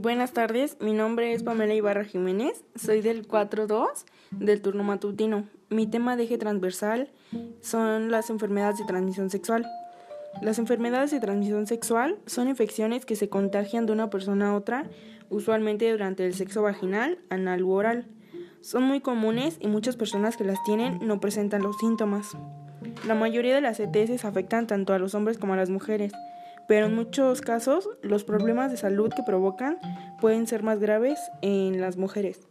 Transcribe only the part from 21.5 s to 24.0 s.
los síntomas. La mayoría de las